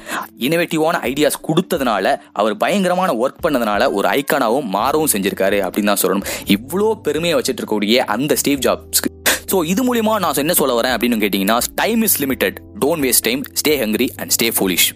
இனோவேட்டிவான 0.47 1.01
ஐடியாஸ் 1.11 1.39
கொடுத்ததுனால 1.47 2.15
அவர் 2.33 2.57
பயங்கரமான 2.57 3.13
ஒர்க் 3.23 3.43
பண்ணதுனால 3.47 3.91
ஒரு 3.91 4.07
ஐக்கானாவும் 4.17 4.69
மாறவும் 4.77 5.11
செஞ்சிருக்காரு 5.13 5.59
அப்படின்னு 5.65 5.91
தான் 5.93 6.03
சொல்லணும். 6.03 6.29
இவ்வளோ 6.57 6.89
பெருமையை 7.07 7.35
வச்சுட்டு 7.39 7.61
இருக்கக்கூடிய 7.61 8.05
அந்த 8.15 8.35
ஸ்டீவ் 8.35 8.63
ஜாப்ஸ்க்கு 8.67 9.11
ஸோ 9.51 9.57
இது 9.71 9.81
மூலியமாக 9.83 10.19
நான் 10.23 10.39
என்ன 10.43 10.53
சொல்ல 10.59 10.73
வரேன் 10.77 10.93
அப்படின்னு 10.95 11.17
கேட்டிங்கன்னா 11.23 11.57
time 11.75 12.01
is 12.01 12.19
limited 12.21 12.57
don't 12.83 13.03
waste 13.05 13.25
time 13.27 13.41
stay 13.61 13.73
hungry 13.81 14.07
and 14.21 14.31
stay 14.35 14.47
foolish 14.57 14.87